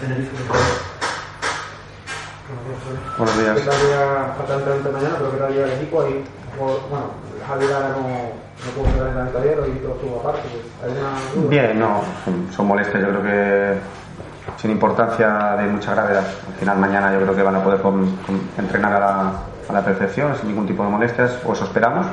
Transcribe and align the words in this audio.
Tenerife. 0.00 0.30
Buenos 3.16 3.38
días. 3.38 3.58
¿Qué 3.58 3.64
tal 3.70 3.80
día, 3.86 4.34
falta 4.36 4.54
entrenamiento 4.54 4.92
mañana, 4.92 5.14
pero 5.18 5.30
qué 5.32 5.36
tal 5.38 5.52
día 5.52 5.64
el 5.64 5.72
equipo? 5.72 6.02
Y, 6.08 6.24
bueno, 6.58 7.06
Javi 7.48 7.66
Lara 7.66 7.88
no, 7.90 7.98
no 8.00 8.70
pudo 8.76 8.86
entrar 8.88 9.08
en 9.08 9.16
el 9.28 9.36
ayer 9.36 9.58
y 9.74 9.78
todo 9.78 9.94
estuvo 9.94 10.20
aparte. 10.20 10.42
¿Hay 10.82 10.90
alguna 10.90 11.10
duda? 11.34 11.48
Bien, 11.48 11.78
no, 11.78 12.02
son, 12.24 12.48
son 12.54 12.66
molestias, 12.66 13.02
yo 13.02 13.08
creo 13.08 13.22
que 13.22 13.74
sin 14.58 14.70
importancia 14.72 15.56
de 15.56 15.66
mucha 15.68 15.92
gravedad. 15.94 16.24
Al 16.48 16.54
final 16.58 16.78
mañana 16.78 17.12
yo 17.14 17.20
creo 17.22 17.34
que 17.34 17.42
van 17.42 17.56
a 17.56 17.64
poder 17.64 17.80
con- 17.80 18.16
con- 18.26 18.40
entrenar 18.58 18.92
a 18.94 19.00
la, 19.00 19.32
a 19.68 19.72
la 19.72 19.82
perfección 19.84 20.36
sin 20.36 20.48
ningún 20.48 20.66
tipo 20.66 20.82
de 20.84 20.90
molestias, 20.90 21.38
o 21.44 21.52
eso 21.54 21.64
esperamos. 21.64 22.06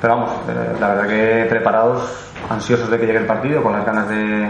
Pero 0.00 0.14
vamos, 0.16 0.30
eh, 0.48 0.76
la 0.80 0.88
verdad 0.94 1.06
que 1.08 1.46
preparados, 1.50 2.29
ansiosos 2.48 2.90
de 2.90 2.98
que 2.98 3.06
llegue 3.06 3.18
el 3.18 3.26
partido, 3.26 3.62
con 3.62 3.72
las 3.72 3.84
ganas 3.84 4.08
de, 4.08 4.48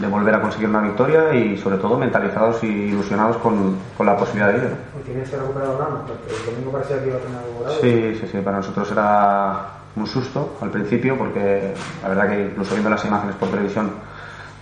de 0.00 0.06
volver 0.06 0.34
a 0.34 0.40
conseguir 0.40 0.68
una 0.68 0.80
victoria 0.80 1.34
y 1.34 1.56
sobre 1.56 1.78
todo 1.78 1.96
mentalizados 1.98 2.62
y 2.64 2.66
ilusionados 2.66 3.36
con, 3.38 3.76
con 3.96 4.06
la 4.06 4.16
posibilidad 4.16 4.52
de. 4.52 4.68
Porque 4.92 5.12
tienes 5.12 5.30
porque 5.30 5.60
el 5.62 6.46
domingo 6.46 6.72
parecía 6.72 7.00
que 7.00 7.08
iba 7.08 7.16
a 7.16 7.20
tener 7.20 7.38
algo. 7.38 7.80
Sí, 7.80 8.18
sí, 8.20 8.28
sí, 8.30 8.38
para 8.38 8.56
nosotros 8.58 8.90
era 8.90 9.66
un 9.96 10.06
susto 10.06 10.56
al 10.60 10.70
principio 10.70 11.16
porque 11.16 11.72
la 12.02 12.08
verdad 12.08 12.28
que 12.28 12.46
incluso 12.46 12.74
viendo 12.74 12.90
las 12.90 13.04
imágenes 13.04 13.36
por 13.36 13.48
televisión 13.48 13.92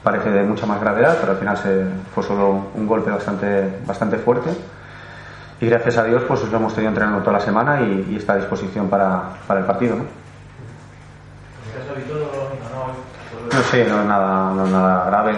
parece 0.02 0.30
de 0.30 0.42
mucha 0.42 0.66
más 0.66 0.80
gravedad, 0.80 1.16
pero 1.20 1.32
al 1.32 1.38
final 1.38 1.56
se, 1.56 1.86
fue 2.14 2.22
solo 2.22 2.66
un 2.74 2.86
golpe 2.86 3.10
bastante, 3.10 3.78
bastante 3.86 4.18
fuerte. 4.18 4.50
Y 5.60 5.66
gracias 5.66 5.96
a 5.96 6.04
Dios 6.04 6.24
pues 6.26 6.42
lo 6.50 6.56
hemos 6.56 6.74
tenido 6.74 6.90
entrenando 6.90 7.20
toda 7.20 7.34
la 7.34 7.40
semana 7.40 7.80
y, 7.80 8.08
y 8.10 8.16
está 8.16 8.32
a 8.34 8.36
disposición 8.36 8.88
para, 8.88 9.22
para 9.46 9.60
el 9.60 9.66
partido. 9.66 9.96
¿no? 9.96 10.21
No 13.54 13.62
sé, 13.64 13.84
no 13.84 14.00
es 14.00 14.06
nada, 14.06 14.50
no 14.54 14.64
es 14.64 14.72
nada 14.72 15.04
grave, 15.06 15.36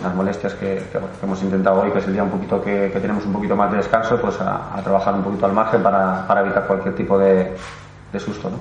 unas 0.00 0.14
molestias 0.14 0.54
que, 0.54 0.82
que, 0.90 0.98
bueno, 0.98 1.14
que 1.18 1.26
hemos 1.26 1.42
intentado 1.42 1.82
hoy, 1.82 1.90
que 1.90 1.98
es 1.98 2.06
el 2.06 2.14
día 2.14 2.22
un 2.22 2.30
poquito 2.30 2.62
que, 2.62 2.90
que 2.90 3.00
tenemos 3.00 3.24
un 3.26 3.32
poquito 3.34 3.54
más 3.54 3.70
de 3.70 3.78
descanso, 3.78 4.18
pues 4.20 4.40
a, 4.40 4.74
a 4.74 4.82
trabajar 4.82 5.14
un 5.14 5.22
poquito 5.22 5.44
al 5.46 5.52
margen 5.52 5.82
para, 5.82 6.26
para 6.26 6.40
evitar 6.40 6.66
cualquier 6.66 6.94
tipo 6.94 7.18
de, 7.18 7.54
de 8.12 8.20
susto. 8.20 8.48
¿no? 8.48 8.56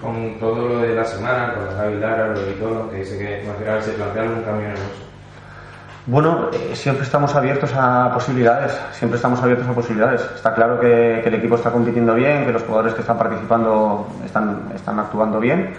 Con 0.00 0.38
todo 0.38 0.68
lo 0.68 0.78
de 0.78 0.94
la 0.94 1.04
semana, 1.04 1.54
con 1.54 1.76
Javi 1.76 1.98
Lara, 1.98 2.28
lo 2.28 2.40
de 2.40 2.52
todo, 2.52 2.88
que 2.90 2.96
dice 2.96 3.18
que 3.18 3.68
al 3.68 3.82
se 3.82 3.92
plantea 3.92 4.22
algún 4.22 4.42
cambio 4.42 4.66
en 4.66 4.72
el. 4.72 4.78
Bueno, 6.06 6.48
eh, 6.54 6.74
siempre 6.74 7.04
estamos 7.04 7.34
abiertos 7.34 7.72
a 7.74 8.10
posibilidades, 8.14 8.80
siempre 8.92 9.16
estamos 9.16 9.42
abiertos 9.42 9.68
a 9.68 9.72
posibilidades. 9.72 10.22
Está 10.34 10.54
claro 10.54 10.80
que, 10.80 11.20
que 11.22 11.28
el 11.28 11.34
equipo 11.34 11.56
está 11.56 11.70
compitiendo 11.70 12.14
bien, 12.14 12.46
que 12.46 12.52
los 12.52 12.62
jugadores 12.62 12.94
que 12.94 13.02
están 13.02 13.18
participando 13.18 14.06
están, 14.24 14.70
están 14.74 14.98
actuando 14.98 15.38
bien, 15.40 15.74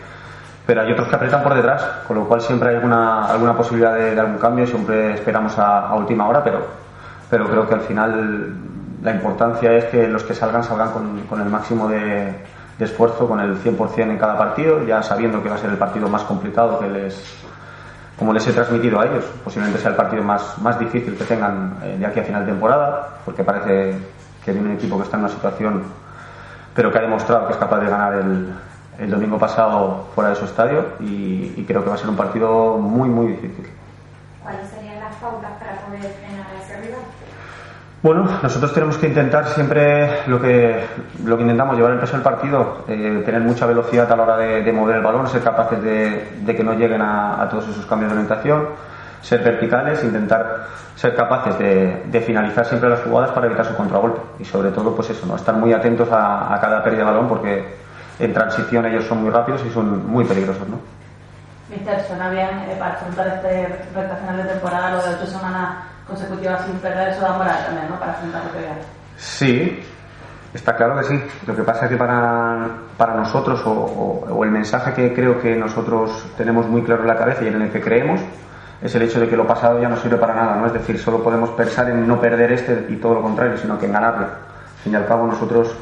pero 0.69 0.81
hay 0.81 0.91
otros 0.91 1.07
que 1.07 1.15
apretan 1.15 1.41
por 1.41 1.55
detrás, 1.55 1.81
con 2.07 2.15
lo 2.15 2.27
cual 2.27 2.41
siempre 2.41 2.69
hay 2.69 2.75
alguna, 2.75 3.25
alguna 3.25 3.57
posibilidad 3.57 3.95
de, 3.95 4.19
algún 4.19 4.37
cambio, 4.37 4.67
siempre 4.67 5.15
esperamos 5.15 5.57
a, 5.57 5.95
última 5.95 6.27
hora, 6.27 6.43
pero, 6.43 6.59
pero 7.27 7.49
creo 7.49 7.67
que 7.67 7.73
al 7.73 7.81
final 7.81 8.53
la 9.01 9.11
importancia 9.11 9.73
es 9.73 9.85
que 9.85 10.07
los 10.07 10.21
que 10.23 10.35
salgan 10.35 10.63
salgan 10.63 10.91
con, 10.91 11.21
con 11.21 11.41
el 11.41 11.49
máximo 11.49 11.87
de, 11.87 12.35
de 12.77 12.85
esfuerzo, 12.85 13.27
con 13.27 13.39
el 13.39 13.57
100% 13.57 14.11
en 14.11 14.17
cada 14.19 14.37
partido, 14.37 14.85
ya 14.85 15.01
sabiendo 15.01 15.41
que 15.41 15.49
va 15.49 15.55
a 15.55 15.57
ser 15.57 15.71
el 15.71 15.77
partido 15.77 16.07
más 16.07 16.21
complicado 16.21 16.79
que 16.79 16.87
les, 16.87 17.19
como 18.19 18.31
les 18.31 18.47
he 18.47 18.53
transmitido 18.53 18.99
a 18.99 19.07
ellos. 19.07 19.25
Posiblemente 19.43 19.81
sea 19.81 19.89
el 19.89 19.97
partido 19.97 20.21
más, 20.21 20.55
más 20.59 20.77
difícil 20.77 21.17
que 21.17 21.23
tengan 21.23 21.79
eh, 21.81 21.97
de 21.97 22.05
aquí 22.05 22.19
a 22.19 22.23
final 22.23 22.45
de 22.45 22.51
temporada, 22.51 23.17
porque 23.25 23.43
parece 23.43 23.97
que 24.45 24.51
viene 24.51 24.69
un 24.69 24.75
equipo 24.75 24.97
que 24.97 25.05
está 25.05 25.17
en 25.17 25.23
una 25.23 25.33
situación, 25.33 25.81
pero 26.75 26.91
que 26.91 26.99
ha 26.99 27.01
demostrado 27.01 27.47
que 27.47 27.53
es 27.53 27.59
capaz 27.59 27.79
de 27.79 27.89
ganar 27.89 28.13
el, 28.13 28.53
el 28.99 29.09
domingo 29.09 29.37
pasado 29.37 30.07
fuera 30.13 30.31
de 30.31 30.35
su 30.35 30.45
estadio 30.45 30.85
y, 30.99 31.53
y 31.57 31.65
creo 31.67 31.83
que 31.83 31.89
va 31.89 31.95
a 31.95 31.97
ser 31.97 32.09
un 32.09 32.17
partido 32.17 32.77
muy, 32.77 33.09
muy 33.09 33.27
difícil. 33.27 33.65
¿Cuáles 34.43 34.67
serían 34.69 34.99
las 34.99 35.15
pautas 35.15 35.51
para 35.59 35.73
poder 35.81 36.01
frenar 36.01 36.45
a 36.47 36.63
ese 36.63 36.81
rival? 36.81 37.01
Bueno, 38.01 38.29
nosotros 38.41 38.73
tenemos 38.73 38.97
que 38.97 39.07
intentar 39.07 39.45
siempre 39.47 40.21
lo 40.27 40.41
que, 40.41 40.85
lo 41.25 41.35
que 41.35 41.43
intentamos, 41.43 41.75
llevar 41.75 41.91
el 41.91 41.99
peso 41.99 42.13
del 42.13 42.21
partido, 42.21 42.85
eh, 42.87 43.23
tener 43.25 43.41
mucha 43.41 43.65
velocidad 43.65 44.09
a 44.09 44.15
la 44.15 44.23
hora 44.23 44.37
de, 44.37 44.63
de 44.63 44.71
mover 44.71 44.97
el 44.97 45.03
balón, 45.03 45.27
ser 45.27 45.41
capaces 45.43 45.83
de, 45.83 46.37
de 46.39 46.55
que 46.55 46.63
no 46.63 46.73
lleguen 46.73 47.01
a, 47.01 47.41
a 47.41 47.49
todos 47.49 47.67
esos 47.67 47.85
cambios 47.85 48.11
de 48.11 48.17
orientación, 48.17 48.67
ser 49.21 49.43
verticales, 49.43 50.01
intentar 50.05 50.67
ser 50.95 51.13
capaces 51.13 51.59
de, 51.59 52.03
de 52.05 52.21
finalizar 52.21 52.65
siempre 52.65 52.89
las 52.89 53.01
jugadas 53.01 53.31
para 53.31 53.47
evitar 53.47 53.65
su 53.65 53.75
contragolpe. 53.75 54.21
Y 54.39 54.45
sobre 54.45 54.71
todo, 54.71 54.95
pues 54.95 55.09
eso, 55.09 55.25
¿no? 55.25 55.35
estar 55.35 55.55
muy 55.55 55.73
atentos 55.73 56.09
a, 56.09 56.53
a 56.53 56.59
cada 56.61 56.81
pérdida 56.81 57.01
de 57.01 57.11
balón 57.11 57.27
porque 57.27 57.88
en 58.19 58.33
transición 58.33 58.85
ellos 58.85 59.05
son 59.05 59.23
muy 59.23 59.31
rápidos 59.31 59.63
y 59.65 59.71
son 59.71 60.07
muy 60.07 60.25
peligrosos. 60.25 60.67
¿no? 60.67 60.77
Mister, 61.69 62.03
suena 62.07 62.29
bien 62.29 62.49
eh, 62.69 62.75
para 62.79 62.93
afrontar 62.95 63.27
este 63.27 63.67
recta 63.95 64.15
final 64.17 64.37
de 64.37 64.43
temporada, 64.43 64.91
lo 64.91 65.03
de 65.03 65.15
ocho 65.15 65.27
semanas 65.27 65.77
consecutivas 66.07 66.65
sin 66.65 66.75
perder, 66.79 67.09
eso 67.09 67.21
da 67.21 67.33
moral 67.37 67.63
también, 67.65 67.89
¿no? 67.89 67.99
Para 67.99 68.13
afrontar 68.13 68.43
lo 68.45 68.51
que 68.53 68.57
viene. 68.59 68.81
Sí, 69.17 69.83
está 70.53 70.75
claro 70.75 70.97
que 70.97 71.03
sí. 71.03 71.23
Lo 71.45 71.55
que 71.55 71.61
pasa 71.61 71.85
es 71.85 71.91
que 71.91 71.97
para, 71.97 72.67
para 72.97 73.13
nosotros, 73.13 73.61
o, 73.65 73.69
o- 73.71 74.33
o 74.33 74.43
el 74.43 74.49
mensaje 74.49 74.93
que 74.93 75.13
creo 75.13 75.39
que 75.39 75.55
nosotros 75.55 76.25
tenemos 76.35 76.65
muy 76.67 76.81
claro 76.81 77.01
en 77.03 77.07
la 77.07 77.15
cabeza 77.17 77.43
y 77.43 77.47
en 77.49 77.61
el 77.61 77.69
que 77.71 77.81
creemos, 77.81 78.19
es 78.81 78.95
el 78.95 79.03
hecho 79.03 79.19
de 79.19 79.27
que 79.29 79.37
lo 79.37 79.45
pasado 79.45 79.79
ya 79.79 79.89
no 79.89 79.97
sirve 79.97 80.17
para 80.17 80.33
nada, 80.33 80.55
¿no? 80.55 80.65
Es 80.65 80.73
decir, 80.73 80.97
solo 80.97 81.21
podemos 81.23 81.51
pensar 81.51 81.87
en 81.91 82.07
no 82.07 82.19
perder 82.19 82.51
este 82.53 82.87
y 82.89 82.95
todo 82.95 83.13
lo 83.15 83.21
contrario, 83.21 83.57
sino 83.59 83.77
que 83.77 83.85
en 83.85 83.91
ganarlo. 83.91 84.25
Al 84.25 84.83
fin 84.83 84.93
y 84.93 84.95
al 84.95 85.05
cabo, 85.05 85.27
nosotros, 85.27 85.75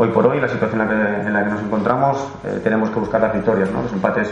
hoy 0.00 0.08
por 0.08 0.26
hoy, 0.26 0.40
la 0.40 0.48
situación 0.48 0.80
en 0.80 0.88
la 0.88 0.94
que, 0.94 1.26
en 1.26 1.32
la 1.34 1.44
que 1.44 1.50
nos 1.50 1.60
encontramos, 1.60 2.26
eh, 2.42 2.58
tenemos 2.64 2.88
que 2.88 3.00
buscar 3.00 3.20
las 3.20 3.34
victorias, 3.34 3.70
¿no? 3.70 3.82
Los 3.82 3.92
empates 3.92 4.30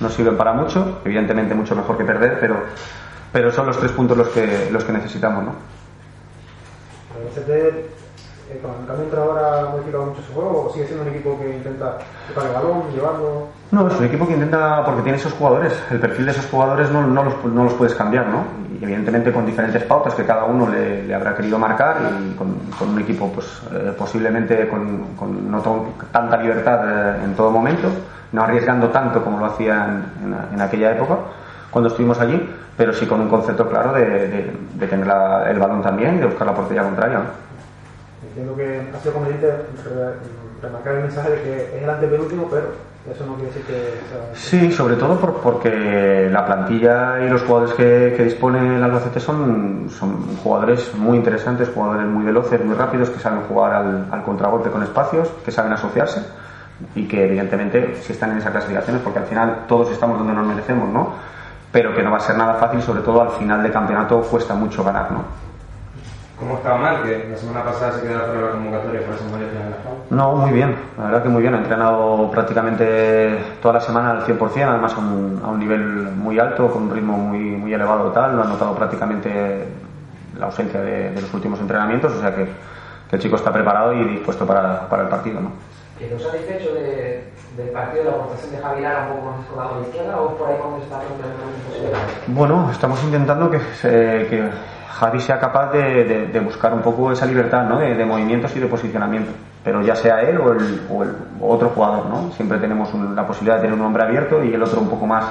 no 0.00 0.08
sirven 0.08 0.38
para 0.38 0.54
mucho, 0.54 1.00
evidentemente 1.04 1.54
mucho 1.54 1.76
mejor 1.76 1.98
que 1.98 2.04
perder, 2.04 2.40
pero, 2.40 2.56
pero 3.30 3.52
son 3.52 3.66
los 3.66 3.78
tres 3.78 3.92
puntos 3.92 4.16
los 4.16 4.28
que, 4.28 4.70
los 4.72 4.82
que 4.84 4.92
necesitamos, 4.92 5.44
¿no? 5.44 5.52
¿El 7.36 7.50
eh, 7.50 7.90
con 8.62 8.70
el 8.70 8.86
cambio 8.86 9.04
entrenador 9.04 9.38
ha 9.44 9.70
modificado 9.70 10.06
mucho 10.06 10.22
su 10.22 10.32
juego 10.32 10.66
o 10.66 10.72
sigue 10.72 10.86
siendo 10.86 11.04
un 11.04 11.10
equipo 11.10 11.38
que 11.38 11.56
intenta 11.56 11.98
tocar 12.28 12.46
el 12.46 12.54
balón, 12.54 12.82
llevarlo? 12.94 13.48
No, 13.70 13.88
es 13.88 13.98
un 13.98 14.06
equipo 14.06 14.26
que 14.26 14.32
intenta, 14.32 14.82
porque 14.82 15.02
tiene 15.02 15.18
esos 15.18 15.34
jugadores, 15.34 15.74
el 15.90 16.00
perfil 16.00 16.24
de 16.24 16.32
esos 16.32 16.46
jugadores 16.46 16.90
no, 16.90 17.06
no, 17.06 17.22
los, 17.22 17.44
no 17.44 17.64
los 17.64 17.74
puedes 17.74 17.94
cambiar, 17.94 18.28
¿no? 18.28 18.44
Evidentemente 18.82 19.32
con 19.32 19.46
diferentes 19.46 19.84
pautas 19.84 20.12
que 20.14 20.24
cada 20.24 20.42
uno 20.42 20.68
le, 20.68 21.14
habrá 21.14 21.36
querido 21.36 21.56
marcar 21.56 21.98
y 22.20 22.34
con, 22.34 22.56
un 22.80 22.98
equipo 22.98 23.30
pues 23.32 23.46
eh, 23.72 23.94
posiblemente 23.96 24.66
con, 24.66 25.48
no 25.48 25.60
tan- 25.60 26.10
tanta 26.10 26.36
libertad 26.36 26.80
eh, 26.84 27.24
en 27.24 27.34
todo 27.36 27.52
momento, 27.52 27.88
no 28.32 28.42
arriesgando 28.42 28.88
tanto 28.88 29.22
como 29.22 29.38
lo 29.38 29.46
hacían 29.46 30.04
en, 30.52 30.60
aquella 30.60 30.90
época 30.90 31.16
cuando 31.70 31.90
estuvimos 31.90 32.18
allí, 32.18 32.44
pero 32.76 32.92
sí 32.92 33.06
con 33.06 33.20
un 33.20 33.28
concepto 33.28 33.68
claro 33.68 33.92
de, 33.92 34.50
tener 34.80 35.06
el 35.48 35.58
balón 35.60 35.80
también 35.80 36.16
y 36.16 36.18
de 36.18 36.26
buscar 36.26 36.48
la 36.48 36.54
portería 36.54 36.82
contraria. 36.82 37.20
Remarcar 40.62 40.94
el 40.94 41.02
mensaje 41.02 41.30
de 41.30 41.42
que 41.42 41.76
es 41.76 41.82
el 41.82 41.90
antepenúltimo, 41.90 42.46
pero 42.50 42.66
eso 43.10 43.26
no 43.26 43.34
quiere 43.34 43.48
decir 43.48 43.64
que 43.66 43.72
sea... 44.08 44.34
Sí, 44.34 44.70
sobre 44.70 44.94
todo 44.96 45.16
por- 45.18 45.34
porque 45.40 46.28
la 46.30 46.46
plantilla 46.46 47.20
y 47.24 47.28
los 47.28 47.42
jugadores 47.42 47.74
que, 47.74 48.14
que 48.16 48.24
dispone 48.24 48.76
el 48.76 48.82
Albacete 48.82 49.18
son, 49.20 49.88
son 49.90 50.36
jugadores 50.36 50.94
muy 50.94 51.16
interesantes, 51.16 51.68
jugadores 51.74 52.06
muy 52.06 52.24
veloces, 52.24 52.64
muy 52.64 52.74
rápidos, 52.76 53.10
que 53.10 53.18
saben 53.18 53.40
jugar 53.48 53.72
al, 53.74 54.06
al 54.10 54.22
contragolpe 54.22 54.70
con 54.70 54.82
espacios, 54.84 55.28
que 55.44 55.50
saben 55.50 55.72
asociarse 55.72 56.22
y 56.94 57.06
que 57.08 57.24
evidentemente 57.26 57.96
si 58.02 58.12
están 58.12 58.30
en 58.32 58.38
esa 58.38 58.50
clasificación 58.50 58.96
es 58.96 59.02
porque 59.02 59.18
al 59.20 59.26
final 59.26 59.64
todos 59.68 59.90
estamos 59.90 60.18
donde 60.18 60.32
nos 60.34 60.46
merecemos, 60.46 60.88
¿no? 60.88 61.10
Pero 61.72 61.94
que 61.94 62.02
no 62.02 62.10
va 62.10 62.18
a 62.18 62.20
ser 62.20 62.36
nada 62.36 62.54
fácil, 62.54 62.82
sobre 62.82 63.00
todo 63.02 63.22
al 63.22 63.30
final 63.30 63.62
de 63.62 63.70
campeonato 63.70 64.20
cuesta 64.22 64.54
mucho 64.54 64.84
ganar, 64.84 65.10
¿no? 65.10 65.24
¿Cómo 66.42 66.56
está 66.56 66.74
Omar? 66.74 67.02
Que 67.04 67.28
la 67.30 67.36
semana 67.36 67.64
pasada 67.64 67.92
se 67.92 68.02
quedó 68.02 68.18
fuera 68.18 68.32
de 68.34 68.42
la 68.42 68.50
convocatoria 68.50 69.00
por 69.06 69.14
esa 69.14 69.24
molestia 69.30 69.60
en 69.60 69.70
la 69.70 69.76
espalda. 69.76 69.98
No, 70.10 70.32
muy 70.36 70.50
bien, 70.52 70.74
la 70.98 71.04
verdad 71.04 71.22
que 71.22 71.28
muy 71.28 71.42
bien. 71.42 71.54
Ha 71.54 71.58
entrenado 71.58 72.30
prácticamente 72.30 73.38
toda 73.62 73.74
la 73.74 73.80
semana 73.80 74.10
al 74.10 74.24
100%, 74.26 74.64
además 74.68 74.94
a 74.94 74.98
un, 74.98 75.40
a 75.44 75.48
un 75.48 75.58
nivel 75.60 75.78
muy 76.16 76.38
alto, 76.38 76.68
con 76.68 76.82
un 76.84 76.90
ritmo 76.94 77.16
muy, 77.16 77.38
muy 77.38 77.72
elevado 77.72 78.10
tal. 78.10 78.36
Lo 78.36 78.42
ha 78.42 78.46
notado 78.46 78.74
prácticamente 78.74 79.66
la 80.38 80.46
ausencia 80.46 80.80
de, 80.80 81.10
de 81.10 81.20
los 81.20 81.32
últimos 81.32 81.60
entrenamientos, 81.60 82.12
o 82.12 82.20
sea 82.20 82.34
que, 82.34 82.44
que 83.08 83.16
el 83.16 83.22
chico 83.22 83.36
está 83.36 83.52
preparado 83.52 83.92
y 83.92 84.02
dispuesto 84.04 84.44
para, 84.44 84.88
para 84.88 85.04
el 85.04 85.08
partido. 85.08 85.40
¿no? 85.40 85.50
¿Quedó 85.98 86.18
satisfecho 86.18 86.74
de, 86.74 87.28
del 87.56 87.68
partido 87.70 88.04
de 88.04 88.10
la 88.10 88.16
aportación 88.16 88.50
de 88.52 88.58
Javi 88.58 88.80
Lara 88.82 89.06
un 89.08 89.16
poco 89.20 89.30
más 89.36 89.46
con 89.70 89.80
la 89.82 89.86
izquierda 89.86 90.20
o 90.20 90.36
por 90.36 90.48
ahí 90.48 90.56
cuando 90.60 90.78
está? 90.78 90.98
Bueno, 92.26 92.68
estamos 92.72 93.02
intentando 93.04 93.48
que, 93.50 93.60
se- 93.80 94.26
que 94.28 94.50
Javi 94.92 95.20
sea 95.20 95.40
capaz 95.40 95.72
de, 95.72 96.40
buscar 96.44 96.74
un 96.74 96.82
poco 96.82 97.12
esa 97.12 97.24
libertad 97.24 97.64
¿no? 97.64 97.78
de, 97.78 98.04
movimientos 98.04 98.54
y 98.54 98.60
de 98.60 98.66
posicionamiento, 98.66 99.32
pero 99.64 99.80
ya 99.80 99.96
sea 99.96 100.20
él 100.20 100.38
o, 100.38 100.52
el, 100.52 101.16
otro 101.40 101.70
jugador. 101.70 102.06
¿no? 102.06 102.30
Siempre 102.32 102.58
tenemos 102.58 102.92
la 102.94 103.26
posibilidad 103.26 103.56
de 103.56 103.62
tener 103.62 103.74
un 103.78 103.84
hombre 103.84 104.02
abierto 104.02 104.44
y 104.44 104.52
el 104.52 104.62
otro 104.62 104.80
un 104.80 104.88
poco 104.90 105.06
más, 105.06 105.24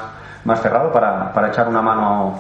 más 0.46 0.62
cerrado 0.62 0.92
para, 0.92 1.32
echar 1.48 1.68
una 1.68 1.82
mano 1.82 2.40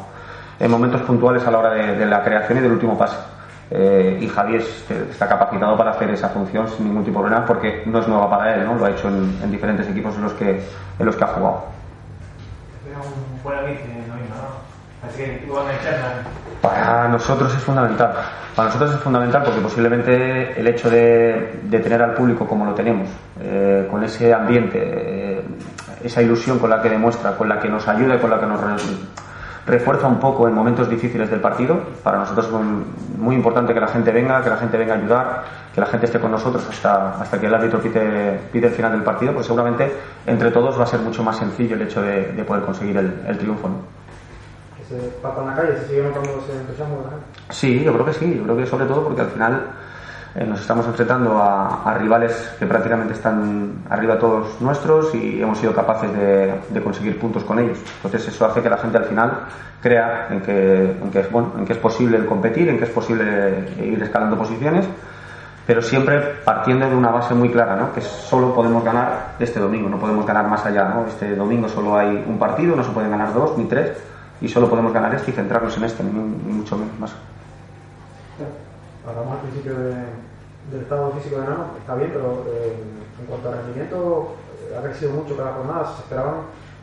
en 0.59 0.71
momentos 0.71 1.01
puntuales 1.01 1.45
a 1.45 1.51
la 1.51 1.59
hora 1.59 1.69
de, 1.71 2.05
la 2.05 2.23
creación 2.23 2.57
y 2.57 2.61
del 2.61 2.71
último 2.71 2.97
pase. 2.97 3.17
Eh, 3.69 4.17
y 4.19 4.27
Javi 4.27 4.55
es- 4.55 4.91
está 4.91 5.29
capacitado 5.29 5.77
para 5.77 5.91
hacer 5.91 6.09
esa 6.09 6.27
función 6.29 6.67
sin 6.67 6.87
ningún 6.87 7.05
tipo 7.05 7.19
de 7.19 7.27
problema 7.27 7.45
porque 7.45 7.83
no 7.85 7.99
es 7.99 8.07
nueva 8.07 8.29
para 8.29 8.55
él, 8.55 8.65
¿no? 8.65 8.75
lo 8.75 8.85
ha 8.85 8.89
hecho 8.89 9.07
en, 9.07 9.39
en 9.41 9.51
diferentes 9.51 9.87
equipos 9.87 10.15
en 10.15 10.23
los 10.23 10.33
que, 10.33 10.61
en 10.99 11.05
los 11.05 11.15
que 11.15 11.23
ha 11.23 11.27
jugado. 11.27 11.63
Era 12.89 12.97
un 12.97 13.39
fuera 13.41 13.61
bici, 13.61 13.83
no 14.07 14.15
hay 14.15 14.27
nada. 14.27 14.70
Para 16.61 17.07
nosotros 17.07 17.53
es 17.55 17.63
fundamental. 17.63 18.13
Para 18.55 18.67
nosotros 18.67 18.93
es 18.93 18.99
fundamental 18.99 19.43
porque 19.43 19.61
posiblemente 19.61 20.59
el 20.59 20.67
hecho 20.67 20.89
de, 20.89 21.59
tener 21.71 22.01
al 22.01 22.13
público 22.13 22.45
como 22.45 22.65
lo 22.65 22.73
tenemos, 22.73 23.07
eh, 23.41 23.87
con 23.89 24.03
ese 24.03 24.33
ambiente, 24.33 24.77
eh, 24.81 25.41
esa 26.03 26.21
ilusión 26.21 26.59
con 26.59 26.69
la 26.69 26.81
que 26.81 26.89
demuestra, 26.89 27.35
con 27.35 27.49
la 27.49 27.59
que 27.59 27.69
nos 27.69 27.87
ayuda 27.87 28.15
y 28.15 28.19
con 28.19 28.29
la 28.29 28.39
que 28.39 28.45
nos 28.45 28.61
re- 28.61 28.75
refuerza 29.65 30.07
un 30.07 30.19
poco 30.19 30.47
en 30.47 30.53
momentos 30.53 30.89
difíciles 30.89 31.31
del 31.31 31.39
partido. 31.39 31.79
Para 32.03 32.19
nosotros 32.19 32.45
es 32.47 33.17
muy 33.17 33.35
importante 33.35 33.73
que 33.73 33.79
la 33.79 33.87
gente 33.87 34.11
venga, 34.11 34.43
que 34.43 34.49
la 34.49 34.57
gente 34.57 34.77
venga 34.77 34.93
a 34.93 34.97
ayudar, 34.97 35.43
que 35.73 35.79
la 35.81 35.87
gente 35.87 36.05
esté 36.05 36.19
con 36.19 36.31
nosotros 36.31 36.67
hasta, 36.69 37.21
hasta 37.21 37.39
que 37.39 37.47
el 37.47 37.53
árbitro 37.55 37.79
pite, 37.79 38.39
pite 38.51 38.67
el 38.67 38.73
final 38.73 38.91
del 38.91 39.03
partido, 39.03 39.33
pues 39.33 39.45
seguramente 39.47 39.91
entre 40.27 40.51
todos 40.51 40.77
va 40.79 40.83
a 40.83 40.87
ser 40.87 40.99
mucho 40.99 41.23
más 41.23 41.37
sencillo 41.37 41.75
el 41.75 41.83
hecho 41.83 42.01
de, 42.01 42.33
de 42.33 42.43
poder 42.43 42.63
conseguir 42.63 42.97
el, 42.97 43.37
triunfo. 43.37 43.69
Se 44.91 44.97
papa 45.21 45.41
en 45.63 45.73
ese 45.73 46.01
entusiasmo. 46.01 46.97
Sí, 47.49 47.81
yo 47.81 47.93
creo 47.93 48.05
que 48.05 48.13
sí, 48.13 48.35
yo 48.35 48.43
creo 48.43 48.57
que 48.57 48.65
sobre 48.65 48.85
todo 48.87 49.05
porque 49.05 49.21
al 49.21 49.29
final 49.29 49.67
eh, 50.35 50.45
nos 50.45 50.59
estamos 50.59 50.85
enfrentando 50.85 51.37
a, 51.37 51.95
rivales 51.97 52.55
que 52.59 52.65
prácticamente 52.65 53.13
están 53.13 53.83
arriba 53.89 54.19
todos 54.19 54.59
nuestros 54.59 55.15
y 55.15 55.41
hemos 55.41 55.59
sido 55.59 55.73
capaces 55.73 56.11
de, 56.11 56.81
conseguir 56.81 57.17
puntos 57.17 57.45
con 57.45 57.59
ellos. 57.59 57.77
Entonces 58.03 58.27
eso 58.27 58.45
hace 58.45 58.61
que 58.61 58.69
la 58.69 58.79
gente 58.79 58.97
al 58.97 59.05
final 59.05 59.45
crea 59.81 60.27
en 60.29 60.41
que, 60.41 61.19
es, 61.19 61.31
bueno, 61.31 61.53
en 61.57 61.65
que 61.65 61.71
es 61.71 61.79
posible 61.79 62.25
competir, 62.25 62.67
en 62.67 62.77
que 62.77 62.83
es 62.83 62.89
posible 62.89 63.69
ir 63.81 64.03
escalando 64.03 64.37
posiciones, 64.37 64.85
pero 65.65 65.81
siempre 65.81 66.19
partiendo 66.43 66.89
de 66.89 66.95
una 66.97 67.11
base 67.11 67.33
muy 67.33 67.49
clara, 67.49 67.77
¿no? 67.77 67.93
que 67.93 68.01
solo 68.01 68.53
podemos 68.53 68.83
ganar 68.83 69.35
este 69.39 69.61
domingo, 69.61 69.87
no 69.87 69.97
podemos 69.97 70.25
ganar 70.25 70.47
más 70.47 70.65
allá. 70.65 70.89
¿no? 70.89 71.05
Este 71.07 71.33
domingo 71.33 71.69
solo 71.69 71.97
hay 71.97 72.25
un 72.27 72.37
partido, 72.37 72.75
no 72.75 72.83
se 72.83 72.91
pueden 72.91 73.11
ganar 73.11 73.33
dos 73.33 73.57
ni 73.57 73.65
tres, 73.65 73.97
y 74.41 74.47
solo 74.49 74.69
podemos 74.69 74.91
ganar 74.93 75.13
este 75.15 75.31
y 75.31 75.33
centrarnos 75.33 75.77
en 75.77 75.83
este, 75.83 76.03
ni, 76.03 76.11
mucho 76.11 76.77
menos 76.77 76.99
más. 76.99 77.11
Hablamos 79.07 79.33
al 79.33 79.39
principio 79.41 79.73
de- 79.77 80.31
del 80.71 80.81
estado 80.81 81.11
físico 81.11 81.39
de 81.41 81.47
Nano, 81.47 81.65
está 81.79 81.95
bien, 81.95 82.11
pero 82.13 82.45
eh, 82.47 82.75
en 83.19 83.25
cuanto 83.25 83.49
a 83.49 83.53
rendimiento, 83.55 84.35
eh, 84.71 84.77
ha 84.77 84.81
crecido 84.83 85.11
mucho 85.11 85.35
cada 85.37 85.53
jornada. 85.53 85.93
¿Se 85.95 86.01
esperaban 86.03 86.35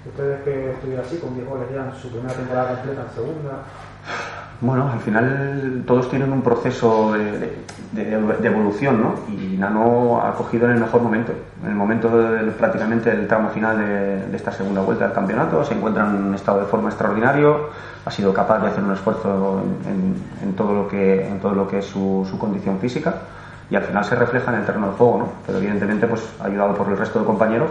ustedes 0.07 0.43
que 0.43 0.71
estuviera 0.73 1.03
así, 1.03 1.19
con 1.19 1.35
10 1.35 1.49
goles 1.49 1.69
ya 1.73 1.87
en 1.87 1.95
su 1.95 2.11
primera 2.11 2.35
temporada 2.35 2.75
completa, 2.75 3.03
en 3.03 3.15
segunda? 3.15 3.53
Bueno, 4.61 4.91
al 4.93 4.99
final 5.01 5.85
todos 5.87 6.11
tienen 6.11 6.33
un 6.33 6.43
proceso 6.43 7.13
de, 7.13 7.33
de- 7.93 8.05
de- 8.11 8.37
de 8.39 8.49
evolución, 8.49 9.01
¿no? 9.01 9.15
Y 9.33 9.57
Nano 9.57 10.21
ha 10.21 10.35
cogido 10.35 10.67
en 10.67 10.73
el 10.73 10.81
mejor 10.81 11.01
momento, 11.01 11.33
en 11.63 11.69
el 11.71 11.77
momento 11.77 12.09
del, 12.21 12.51
prácticamente 12.51 13.11
del 13.11 13.29
tramo 13.29 13.51
final 13.51 13.79
de, 13.79 14.27
de 14.27 14.37
esta 14.37 14.51
segunda 14.51 14.81
vuelta 14.81 15.05
del 15.05 15.15
campeonato. 15.15 15.65
Se 15.65 15.75
encuentra 15.75 16.07
en 16.09 16.17
un 16.25 16.35
estado 16.35 16.59
de 16.61 16.67
forma 16.67 16.89
extraordinario, 16.89 17.69
ha 18.05 18.11
sido 18.11 18.35
capaz 18.35 18.59
de 18.59 18.67
hacer 18.69 18.83
un 18.83 18.93
esfuerzo 18.93 19.63
en, 20.43 20.53
todo 20.55 20.75
lo 20.75 20.89
que 20.89 21.29
en 21.29 21.39
todo 21.39 21.55
lo 21.55 21.69
que 21.69 21.79
es 21.79 21.85
su, 21.87 22.27
su 22.29 22.37
condición 22.37 22.79
física 22.81 23.15
y 23.71 23.77
al 23.77 23.83
final 23.85 24.05
se 24.05 24.17
refleja 24.17 24.51
en 24.53 24.59
el 24.61 24.67
terreno 24.67 24.89
de 24.89 24.95
juego, 24.95 25.19
¿no? 25.19 25.29
Pero 25.47 25.59
evidentemente, 25.59 26.07
pues 26.09 26.29
ayudado 26.43 26.75
por 26.75 26.89
el 26.89 26.97
resto 26.99 27.21
de 27.21 27.25
compañeros 27.27 27.71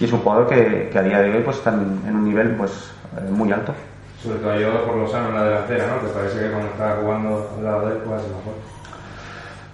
y 0.00 0.06
es 0.06 0.12
un 0.12 0.20
jugador 0.20 0.48
que, 0.48 0.88
que 0.92 0.98
a 0.98 1.02
día 1.02 1.20
de 1.20 1.36
hoy 1.36 1.42
pues 1.44 1.58
está 1.58 1.70
en, 1.72 2.00
en 2.08 2.16
un 2.16 2.24
nivel 2.24 2.56
pues 2.56 2.90
eh, 3.16 3.30
muy 3.30 3.52
alto. 3.52 3.72
Sobre 4.22 4.38
todo 4.38 4.50
ayudado 4.50 4.84
por 4.84 4.96
Lozano 4.96 5.28
en 5.30 5.34
la 5.34 5.44
delantera, 5.44 5.86
¿no? 5.86 6.06
Que 6.06 6.12
parece 6.12 6.40
que 6.40 6.50
cuando 6.50 6.68
está 6.68 6.96
jugando 7.00 7.50
al 7.56 7.64
lado 7.64 7.86
de 7.86 7.92
él, 7.92 7.98
pues 8.04 8.22
es 8.22 8.28
mejor. 8.28 8.54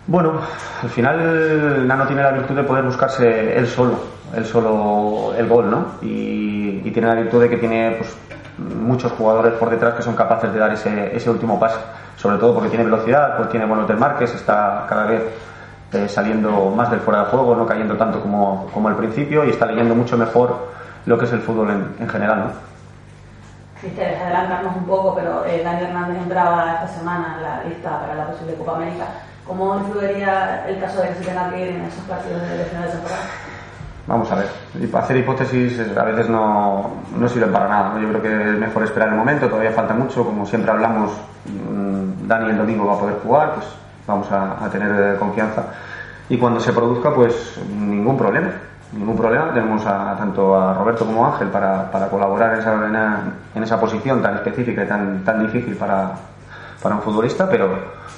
Bueno, 0.07 0.35
al 0.85 0.89
final 0.89 1.89
Nano 1.89 2.07
tiene 2.07 2.23
la 2.23 2.31
virtud 2.31 2.55
de 2.55 2.63
poder 2.63 2.85
buscarse 2.85 3.59
él 3.59 3.67
solo, 3.67 3.99
él 4.37 4.47
solo 4.47 5.35
el 5.37 5.49
gol, 5.49 5.69
¿no? 5.69 5.87
Y, 6.01 6.57
tiene 6.93 7.09
la 7.09 7.15
virtud 7.17 7.43
de 7.43 7.51
que 7.51 7.59
tiene 7.59 7.97
pues, 7.99 8.17
muchos 8.75 9.13
jugadores 9.13 9.53
por 9.55 9.69
detrás 9.69 9.95
que 9.95 10.03
son 10.03 10.15
capaces 10.15 10.51
de 10.51 10.59
dar 10.59 10.73
ese, 10.73 11.15
ese 11.15 11.29
último 11.29 11.61
pase, 11.61 11.77
sobre 12.17 12.39
todo 12.39 12.55
porque 12.55 12.71
tiene 12.71 12.85
velocidad, 12.85 13.37
pues 13.37 13.51
tiene 13.51 13.67
buenos 13.67 13.87
desmarques, 13.87 14.35
está 14.35 14.87
cada 14.89 15.05
vez 15.05 15.23
eh, 15.93 16.09
saliendo 16.09 16.71
más 16.71 16.91
del 16.91 17.01
fuera 17.01 17.25
de 17.25 17.27
juego, 17.27 17.55
no 17.55 17.67
cayendo 17.67 17.97
tanto 17.97 18.21
como, 18.21 18.71
como 18.73 18.89
al 18.89 18.97
principio 18.97 19.45
y 19.45 19.51
está 19.51 19.67
leyendo 19.67 19.95
mucho 19.95 20.17
mejor 20.17 20.69
lo 21.05 21.19
que 21.19 21.27
es 21.27 21.33
el 21.33 21.41
fútbol 21.41 21.69
en 21.99 22.09
general, 22.09 22.39
¿no? 22.39 22.76
Si 23.81 23.89
adelantarnos 24.01 24.75
un 24.77 24.87
poco, 24.87 25.15
pero 25.15 25.45
eh, 25.45 25.63
Dani 25.63 25.83
Hernández 25.83 26.23
entraba 26.23 26.75
esta 26.75 26.89
semana 26.89 27.35
en 27.37 27.43
la 27.43 27.65
lista 27.65 28.01
para 28.01 28.15
la 28.15 28.27
posible 28.29 28.55
Copa 28.55 28.77
América. 28.77 29.05
¿Cómo 29.47 29.77
influiría 29.77 30.67
el 30.67 30.81
caso 30.81 31.03
de 31.03 31.09
que 31.09 31.15
se 31.17 31.25
tenga 31.25 31.51
que 31.51 31.61
ir 31.61 31.77
en 31.77 31.83
esos 31.83 32.03
partidos 32.05 32.41
de 32.41 32.65
final 32.65 32.85
de 32.85 32.91
temporada? 32.91 33.23
Vamos 34.07 34.33
a 34.33 34.37
ver, 34.37 34.49
hacer 34.95 35.17
hipótesis 35.17 35.79
eh, 35.79 35.95
a 35.97 36.05
veces 36.05 36.29
no, 36.29 36.91
no 37.17 37.29
sirven 37.29 37.53
para 37.53 37.69
nada. 37.69 37.89
¿no? 37.91 38.01
Yo 38.01 38.09
creo 38.09 38.23
que 38.23 38.51
es 38.51 38.59
mejor 38.59 38.85
esperar 38.85 39.11
el 39.11 39.17
momento, 39.17 39.49
todavía 39.49 39.73
falta 39.73 39.93
mucho. 39.93 40.25
Como 40.25 40.47
siempre 40.47 40.71
hablamos, 40.71 41.11
mm, 41.45 42.27
Dani 42.27 42.51
el 42.51 42.59
domingo 42.59 42.87
va 42.87 42.95
a 42.95 42.99
poder 42.99 43.17
jugar, 43.23 43.55
pues 43.57 43.67
vamos 44.07 44.31
a, 44.33 44.65
a 44.65 44.71
tener 44.71 45.15
eh, 45.15 45.19
confianza. 45.19 45.65
Y 46.29 46.39
cuando 46.39 46.61
se 46.61 46.73
produzca, 46.73 47.15
pues 47.15 47.61
ningún 47.69 48.17
problema. 48.17 48.51
Ningún 48.97 49.17
problema. 49.17 49.53
Tenemos 49.53 49.85
a, 49.87 50.17
tanto 50.17 50.59
a 50.59 50.75
Roberto 50.75 51.05
como 51.05 51.25
a 51.25 51.33
Ángel 51.33 51.49
para, 51.49 51.91
para 51.91 52.09
colaborar 52.09 52.55
en 52.55 52.61
esa, 52.61 53.33
en, 53.55 53.63
esa 53.63 53.79
posición 53.79 54.23
tan 54.23 54.37
específica 54.37 54.85
y 54.85 54.89
tan, 54.89 55.25
tan 55.25 55.47
difícil 55.47 55.77
para, 55.77 56.13
para 56.83 56.95
un 56.95 57.03
futbolista, 57.03 57.49
pero, 57.49 57.69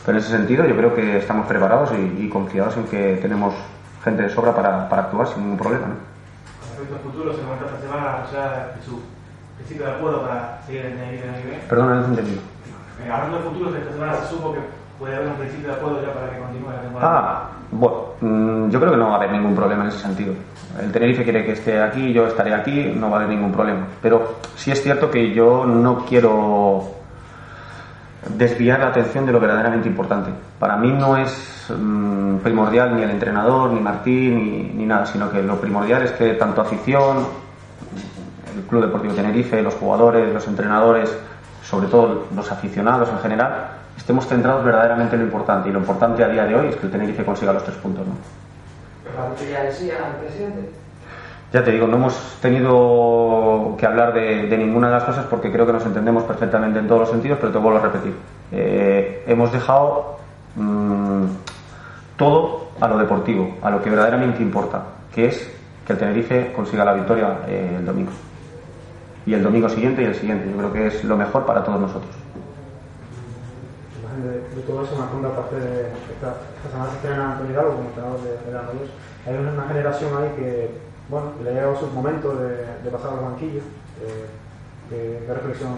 pero 0.05 0.19
en 0.19 0.25
ese 0.25 0.37
sentido 0.37 0.65
yo 0.65 0.77
creo 0.77 0.95
que 0.95 1.19
estamos 1.19 1.47
preparados 1.47 1.91
y, 1.93 2.25
y 2.25 2.29
confiados 2.29 2.77
en 2.77 2.85
que 2.85 3.19
tenemos 3.21 3.55
gente 4.05 4.23
de 4.23 4.31
sobra 4.31 4.55
para, 4.55 4.89
para 4.89 5.03
actuar 5.03 5.27
sin 5.27 5.43
ningún 5.43 5.59
problema. 5.59 5.87
¿no? 5.89 5.95
Respecto 6.71 6.95
al 6.95 7.01
futuro, 7.01 7.35
se 7.35 7.43
comentó 7.43 7.67
esta 7.67 7.81
semana 7.81 8.25
ya 8.33 8.75
su 8.85 9.01
principio 9.57 9.87
de 9.87 9.93
acuerdo 9.93 10.23
para 10.23 10.63
seguir 10.65 10.87
en 10.87 10.99
el 10.99 11.11
nivel. 11.11 11.61
Perdona, 11.69 11.95
no 11.97 12.03
te 12.03 12.07
he 12.07 12.11
entendido. 12.11 12.41
Eh, 13.05 13.11
hablando 13.11 13.39
del 13.39 13.47
futuro, 13.49 13.77
esta 13.77 13.93
semana 13.93 14.15
se 14.15 14.27
supo 14.27 14.53
que 14.53 14.61
puede 14.99 15.17
haber 15.17 15.29
un 15.29 15.35
principio 15.35 15.69
de 15.69 15.75
acuerdo 15.75 16.03
ya 16.03 16.15
para 16.15 16.31
que 16.31 16.39
continúe 16.39 16.71
la 16.71 16.81
temporada. 16.81 17.19
Ah, 17.19 17.48
bueno, 17.71 17.97
mm, 18.21 18.71
yo 18.71 18.81
creo 18.81 18.93
que 18.93 18.99
no 18.99 19.09
va 19.09 19.15
a 19.15 19.17
haber 19.17 19.33
ningún 19.33 19.55
problema 19.55 19.85
en 19.85 19.89
ese 19.89 19.99
sentido. 19.99 20.35
El 20.81 20.91
Tenerife 20.93 21.25
quiere 21.25 21.45
que 21.45 21.53
esté 21.53 21.81
aquí, 21.81 22.13
yo 22.13 22.27
estaré 22.27 22.55
aquí, 22.55 22.93
no 22.95 23.11
va 23.11 23.19
a 23.19 23.21
haber 23.25 23.37
ningún 23.37 23.53
problema. 23.53 23.87
Pero 24.01 24.37
sí 24.57 24.71
es 24.71 24.83
cierto 24.83 25.11
que 25.11 25.35
yo 25.35 25.65
no 25.67 26.05
quiero 26.05 26.99
desviar 28.37 28.81
la 28.81 28.89
atención 28.89 29.27
de 29.27 29.33
lo 29.33 29.41
verdaderamente 29.41 29.89
importante. 29.89 30.31
Para 30.59 30.77
mí 30.77 30.93
no 30.93 31.17
es 31.17 31.73
mm, 31.77 32.37
primordial 32.39 32.97
ni 32.97 33.03
el 33.03 33.11
entrenador, 33.11 33.71
ni 33.71 33.81
Martín, 33.81 34.37
ni, 34.37 34.63
ni 34.75 34.87
nada, 34.87 35.07
sino 35.07 35.31
que 35.31 35.43
lo 35.43 35.61
primordial 35.61 36.03
es 36.03 36.13
que 36.13 36.35
tanto 36.35 36.61
afición, 36.61 37.27
el 38.55 38.63
Club 38.65 38.83
Deportivo 38.83 39.15
Tenerife, 39.15 39.63
los 39.63 39.75
jugadores, 39.75 40.33
los 40.33 40.47
entrenadores, 40.47 41.17
sobre 41.63 41.87
todo 41.89 42.27
los 42.35 42.51
aficionados 42.51 43.09
en 43.11 43.19
general, 43.19 43.69
estemos 43.99 44.27
centrados 44.27 44.65
verdaderamente 44.65 45.17
en 45.17 45.23
lo 45.23 45.27
importante. 45.27 45.69
Y 45.69 45.73
lo 45.73 45.81
importante 45.81 46.25
a 46.25 46.29
día 46.29 46.45
de 46.45 46.55
hoy 46.55 46.69
es 46.69 46.77
que 46.77 46.87
el 46.87 46.93
Tenerife 46.93 47.25
consiga 47.25 47.53
los 47.53 47.65
tres 47.65 47.77
puntos. 47.77 48.07
¿no? 48.07 48.15
¿La 49.05 49.51
ya 49.51 49.65
decía 49.65 49.95
al 50.07 50.17
presidente? 50.17 50.71
Ya 51.53 51.65
te 51.65 51.73
digo, 51.73 51.87
no 51.87 51.97
hemos 51.97 52.39
tenido 52.43 53.75
que 53.79 53.87
hablar 53.87 54.13
de, 54.13 54.47
de 54.47 54.59
ninguna 54.59 54.89
de 54.89 54.95
las 54.95 55.05
cosas 55.05 55.25
porque 55.27 55.51
creo 55.51 55.67
que 55.67 55.73
nos 55.73 55.85
entendemos 55.85 56.25
perfectamente 56.25 56.79
en 56.79 56.87
todos 56.87 57.03
los 57.03 57.11
sentidos, 57.11 57.39
pero 57.41 57.53
te 57.53 57.59
vuelvo 57.59 57.79
a 57.79 57.83
repetir. 57.83 58.15
Eh, 58.53 59.25
hemos 59.27 59.51
dejado 59.51 60.19
mm, 60.57 61.25
todo 62.17 62.69
a 62.81 62.89
lo 62.89 62.99
deportivo, 62.99 63.57
a 63.63 63.71
lo 63.71 63.83
que 63.83 63.89
verdaderamente 63.89 64.43
importa, 64.43 64.83
que 65.15 65.27
es 65.27 65.51
que 65.87 65.95
el 65.95 65.99
Tenerife 65.99 66.53
consiga 66.53 66.85
la 66.85 66.93
victoria 66.93 67.39
eh, 67.47 67.77
el 67.79 67.87
domingo. 67.87 68.13
Y 69.25 69.33
el 69.33 69.43
domingo 69.43 69.71
siguiente 69.71 70.03
y 70.03 70.05
el 70.05 70.15
siguiente. 70.15 70.51
Yo 70.51 70.57
creo 70.57 70.73
que 70.73 70.87
es 70.89 71.05
lo 71.05 71.17
mejor 71.17 71.47
para 71.47 71.65
todos 71.65 71.81
nosotros. 71.81 72.15
De, 74.23 74.41
de 74.57 74.63
todo 74.67 74.83
eso, 74.83 74.95
una 74.97 75.07
segunda 75.09 75.35
parte 75.37 75.57
de 75.57 75.81
esta, 76.15 76.35
esta 76.57 76.71
semana 76.71 76.91
se 76.91 76.97
estrena 76.97 77.33
Antonio 77.33 77.53
Hidalgo 77.53 77.73
como 77.77 77.89
entrenador 77.89 78.21
de, 78.23 78.31
de 78.31 78.51
Granollers. 78.51 78.91
Hay 79.27 79.35
una, 79.35 79.69
generación 79.69 80.11
ahí 80.19 80.31
que, 80.37 80.71
bueno, 81.09 81.33
le 81.43 81.51
ha 81.51 81.53
llegado 81.53 81.77
su 81.79 81.87
momento 81.89 82.35
de, 82.35 82.57
de 82.83 82.91
pasar 82.91 83.13
al 83.13 83.21
banquillo. 83.21 83.61
Eh, 84.03 84.27
de, 84.91 85.21
de 85.21 85.35
reflexión. 85.35 85.71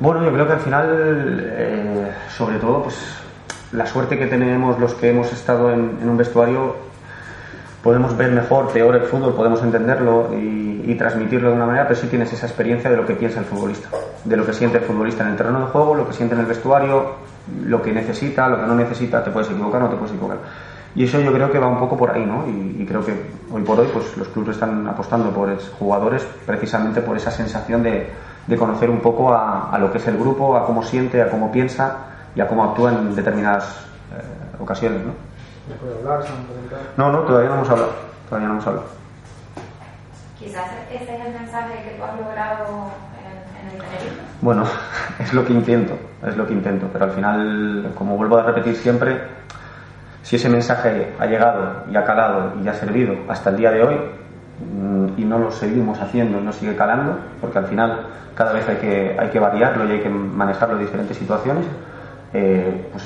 Bueno, 0.00 0.24
yo 0.24 0.32
creo 0.32 0.46
que 0.46 0.52
al 0.52 0.60
final, 0.60 1.40
eh, 1.42 2.12
sobre 2.36 2.58
todo, 2.58 2.84
pues 2.84 2.96
la 3.72 3.86
suerte 3.86 4.18
que 4.18 4.26
tenemos 4.26 4.78
los 4.78 4.94
que 4.94 5.10
hemos 5.10 5.32
estado 5.32 5.72
en, 5.72 5.98
en 6.00 6.08
un 6.08 6.16
vestuario, 6.16 6.76
podemos 7.82 8.16
ver 8.16 8.30
mejor, 8.30 8.72
peor 8.72 8.94
el 8.94 9.02
fútbol, 9.02 9.34
podemos 9.34 9.62
entenderlo 9.62 10.30
y, 10.32 10.84
y 10.86 10.94
transmitirlo 10.96 11.50
de 11.50 11.56
una 11.56 11.66
manera, 11.66 11.88
pero 11.88 12.00
sí 12.00 12.06
tienes 12.06 12.32
esa 12.32 12.46
experiencia 12.46 12.90
de 12.90 12.96
lo 12.96 13.06
que 13.06 13.14
piensa 13.14 13.40
el 13.40 13.46
futbolista, 13.46 13.88
de 14.24 14.36
lo 14.36 14.46
que 14.46 14.52
siente 14.52 14.78
el 14.78 14.84
futbolista 14.84 15.24
en 15.24 15.30
el 15.30 15.36
terreno 15.36 15.60
de 15.60 15.66
juego, 15.66 15.94
lo 15.94 16.06
que 16.06 16.14
siente 16.14 16.34
en 16.34 16.40
el 16.40 16.46
vestuario, 16.46 17.14
lo 17.64 17.82
que 17.82 17.92
necesita, 17.92 18.48
lo 18.48 18.56
que 18.60 18.66
no 18.66 18.74
necesita, 18.74 19.22
te 19.22 19.30
puedes 19.30 19.50
equivocar, 19.50 19.80
no 19.82 19.88
te 19.88 19.96
puedes 19.96 20.12
equivocar. 20.12 20.38
Y 20.94 21.04
eso 21.04 21.20
yo 21.20 21.32
creo 21.32 21.50
que 21.50 21.58
va 21.58 21.66
un 21.66 21.78
poco 21.78 21.96
por 21.96 22.10
ahí, 22.12 22.24
¿no? 22.24 22.46
Y, 22.46 22.76
y 22.82 22.86
creo 22.86 23.04
que 23.04 23.30
hoy 23.52 23.62
por 23.62 23.80
hoy 23.80 23.88
pues 23.92 24.16
los 24.16 24.28
clubes 24.28 24.50
están 24.56 24.86
apostando 24.86 25.30
por 25.30 25.50
es- 25.50 25.70
jugadores 25.78 26.24
precisamente 26.46 27.00
por 27.00 27.16
esa 27.16 27.30
sensación 27.32 27.82
de, 27.82 28.10
de 28.46 28.56
conocer 28.56 28.88
un 28.90 29.00
poco 29.00 29.32
a, 29.32 29.70
a 29.70 29.78
lo 29.78 29.90
que 29.90 29.98
es 29.98 30.06
el 30.06 30.16
grupo, 30.16 30.56
a 30.56 30.64
cómo 30.66 30.82
siente, 30.84 31.20
a 31.20 31.28
cómo 31.30 31.50
piensa 31.50 31.96
y 32.36 32.40
a 32.40 32.46
cómo 32.48 32.62
actúa 32.64 32.92
en 32.92 33.14
determinadas 33.16 33.64
eh, 34.12 34.62
ocasiones, 34.62 35.00
¿no? 35.04 35.12
¿Me 35.68 35.74
puede 35.76 35.98
hablar? 35.98 36.24
No, 36.96 37.10
no, 37.10 37.18
todavía 37.20 37.48
no 37.48 37.56
hemos 37.56 37.70
hablado. 37.70 37.90
Todavía 38.28 38.48
no 38.48 38.54
hemos 38.54 38.66
hablado. 38.66 38.86
Quizás 40.38 40.66
ese 40.92 41.02
es 41.14 41.26
el 41.26 41.32
mensaje 41.32 41.82
que 41.84 41.96
tú 41.96 42.04
has 42.04 42.16
logrado 42.20 42.90
Bueno, 44.40 44.64
es 45.18 45.32
lo 45.32 45.44
que 45.44 45.52
intento, 45.52 45.94
es 46.26 46.36
lo 46.36 46.46
que 46.46 46.52
intento, 46.52 46.88
pero 46.92 47.06
al 47.06 47.12
final, 47.12 47.92
como 47.96 48.16
vuelvo 48.16 48.38
a 48.38 48.42
repetir 48.42 48.76
siempre, 48.76 49.20
si 50.22 50.36
ese 50.36 50.48
mensaje 50.48 51.12
ha 51.18 51.26
llegado 51.26 51.84
y 51.90 51.96
ha 51.96 52.04
calado 52.04 52.52
y 52.62 52.68
ha 52.68 52.74
servido 52.74 53.14
hasta 53.28 53.50
el 53.50 53.56
día 53.56 53.70
de 53.70 53.82
hoy 53.82 53.94
mm, 53.94 55.20
y 55.20 55.24
no 55.24 55.38
lo 55.38 55.50
seguimos 55.50 56.00
haciendo 56.00 56.38
y 56.38 56.42
no 56.42 56.52
sigue 56.52 56.76
calando, 56.76 57.18
porque 57.40 57.58
al 57.58 57.66
final 57.66 58.06
cada 58.34 58.52
vez 58.52 58.68
hay 58.68 58.76
que, 58.76 59.16
hay 59.18 59.28
que 59.28 59.38
variarlo 59.38 59.86
y 59.86 59.92
hay 59.92 60.00
que 60.00 60.08
manejarlo 60.08 60.76
en 60.76 60.80
diferentes 60.80 61.16
situaciones, 61.16 61.64
eh, 62.32 62.88
pues 62.90 63.04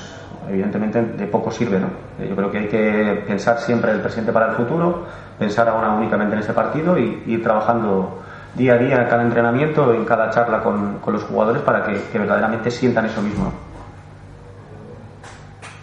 evidentemente 0.49 1.01
de 1.01 1.27
poco 1.27 1.51
sirve. 1.51 1.79
¿no? 1.79 1.87
Eh, 2.19 2.27
Yo 2.29 2.35
creo 2.35 2.51
que 2.51 2.57
hay 2.57 2.67
que 2.67 3.23
pensar 3.27 3.59
siempre 3.59 3.91
el 3.91 4.01
presente 4.01 4.31
para 4.31 4.49
el 4.49 4.55
futuro, 4.55 5.05
pensar 5.37 5.69
ahora 5.69 5.91
únicamente 5.91 6.35
en 6.35 6.41
ese 6.41 6.53
partido 6.53 6.97
y 6.97 7.23
ir 7.27 7.43
trabajando 7.43 8.23
día 8.55 8.73
a 8.73 8.77
día 8.77 9.01
en 9.01 9.09
cada 9.09 9.23
entrenamiento, 9.23 9.93
en 9.93 10.05
cada 10.05 10.29
charla 10.29 10.61
con, 10.63 10.99
con 10.99 11.13
los 11.13 11.23
jugadores 11.23 11.61
para 11.61 11.83
que, 11.83 12.01
que 12.11 12.19
verdaderamente 12.19 12.71
sientan 12.71 13.05
eso 13.05 13.21
mismo. 13.21 13.68